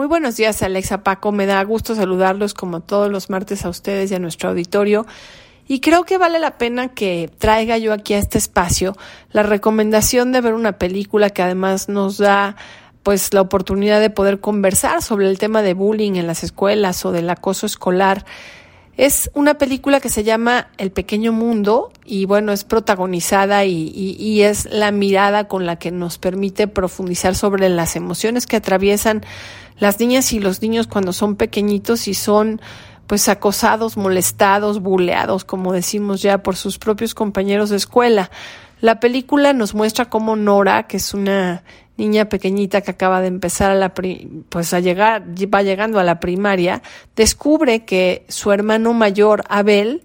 [0.00, 1.30] Muy buenos días, Alexa Paco.
[1.30, 5.06] Me da gusto saludarlos como todos los martes a ustedes y a nuestro auditorio.
[5.68, 8.96] Y creo que vale la pena que traiga yo aquí a este espacio
[9.30, 12.56] la recomendación de ver una película que además nos da
[13.02, 17.12] pues la oportunidad de poder conversar sobre el tema de bullying en las escuelas o
[17.12, 18.24] del acoso escolar.
[19.00, 24.66] Es una película que se llama El pequeño mundo y bueno, es protagonizada y, es
[24.70, 29.22] la mirada con la que nos permite profundizar sobre las emociones que atraviesan
[29.78, 32.60] las niñas y los niños cuando son pequeñitos y son
[33.06, 38.30] pues acosados, molestados, buleados, como decimos ya, por sus propios compañeros de escuela.
[38.82, 41.64] La película nos muestra cómo Nora, que es una
[42.00, 43.92] niña pequeñita que acaba de empezar a la
[44.48, 45.22] pues a llegar,
[45.52, 46.82] va llegando a la primaria,
[47.14, 50.02] descubre que su hermano mayor, Abel,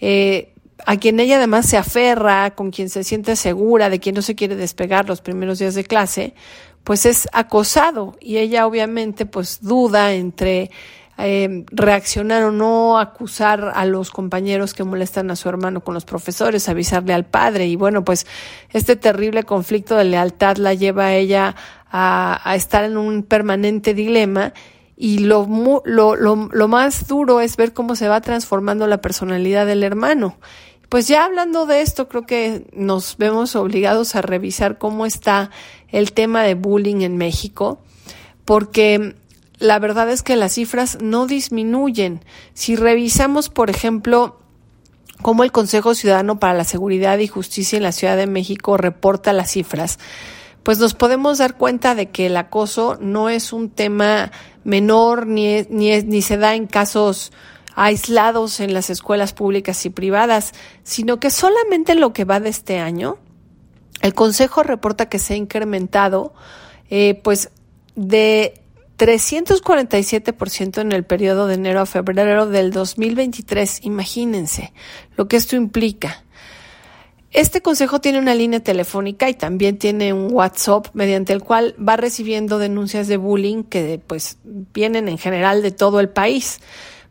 [0.00, 0.52] eh,
[0.86, 4.34] a quien ella además se aferra, con quien se siente segura, de quien no se
[4.36, 6.34] quiere despegar los primeros días de clase,
[6.84, 8.16] pues es acosado.
[8.20, 10.70] Y ella obviamente pues duda entre
[11.24, 16.04] eh, reaccionar o no, acusar a los compañeros que molestan a su hermano con los
[16.04, 17.66] profesores, avisarle al padre.
[17.66, 18.26] Y bueno, pues
[18.70, 21.54] este terrible conflicto de lealtad la lleva a ella
[21.90, 24.52] a, estar en un permanente dilema.
[24.96, 25.46] Y lo,
[25.84, 30.36] lo, lo, lo más duro es ver cómo se va transformando la personalidad del hermano.
[30.92, 35.50] Pues ya hablando de esto, creo que nos vemos obligados a revisar cómo está
[35.88, 37.80] el tema de bullying en México,
[38.44, 39.14] porque
[39.62, 42.24] la verdad es que las cifras no disminuyen.
[42.52, 44.40] Si revisamos, por ejemplo,
[45.22, 49.32] cómo el Consejo Ciudadano para la Seguridad y Justicia en la Ciudad de México reporta
[49.32, 50.00] las cifras,
[50.64, 54.32] pues nos podemos dar cuenta de que el acoso no es un tema
[54.64, 57.32] menor ni, ni, ni se da en casos
[57.74, 60.52] aislados en las escuelas públicas y privadas,
[60.82, 63.16] sino que solamente en lo que va de este año,
[64.00, 66.34] el Consejo reporta que se ha incrementado
[66.90, 67.50] eh, pues
[67.94, 68.61] de
[68.98, 73.80] 347% en el periodo de enero a febrero del 2023.
[73.84, 74.72] Imagínense
[75.16, 76.24] lo que esto implica.
[77.30, 81.96] Este consejo tiene una línea telefónica y también tiene un WhatsApp mediante el cual va
[81.96, 86.60] recibiendo denuncias de bullying que pues vienen en general de todo el país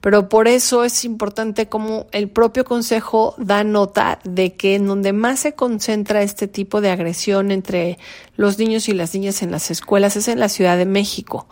[0.00, 5.12] pero por eso es importante como el propio Consejo da nota de que en donde
[5.12, 7.98] más se concentra este tipo de agresión entre
[8.36, 11.46] los niños y las niñas en las escuelas es en la Ciudad de México.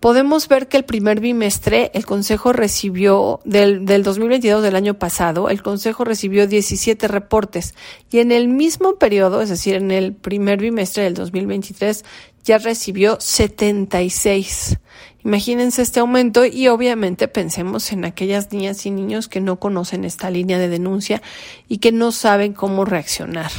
[0.00, 5.50] Podemos ver que el primer bimestre el Consejo recibió, del, del 2022 del año pasado,
[5.50, 7.74] el Consejo recibió 17 reportes
[8.10, 12.06] y en el mismo periodo, es decir, en el primer bimestre del 2023,
[12.44, 14.78] ya recibió 76.
[15.24, 20.30] Imagínense este aumento y obviamente pensemos en aquellas niñas y niños que no conocen esta
[20.30, 21.20] línea de denuncia
[21.68, 23.50] y que no saben cómo reaccionar.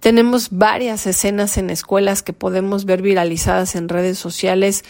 [0.00, 4.84] Tenemos varias escenas en escuelas que podemos ver viralizadas en redes sociales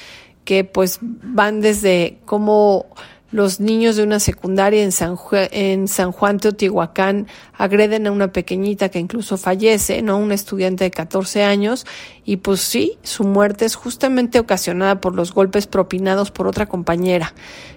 [0.44, 2.86] que pues van desde cómo
[3.32, 8.88] los niños de una secundaria en San, en San Juan Teotihuacán agreden a una pequeñita
[8.88, 10.18] que incluso fallece, ¿no?
[10.18, 11.86] Una estudiante de 14 años
[12.24, 17.34] y pues sí, su muerte es justamente ocasionada por los golpes propinados por otra compañera.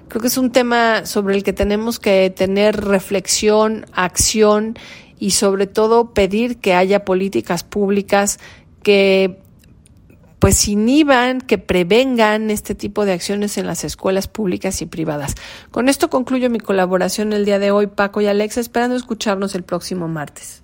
[0.08, 4.78] Creo que es un tema sobre el que tenemos que tener reflexión, acción
[5.20, 8.40] y sobre todo pedir que haya políticas públicas
[8.81, 9.40] que
[10.43, 15.35] pues inhiban, que prevengan este tipo de acciones en las escuelas públicas y privadas.
[15.71, 19.63] Con esto concluyo mi colaboración el día de hoy, Paco y Alexa, esperando escucharnos el
[19.63, 20.62] próximo martes.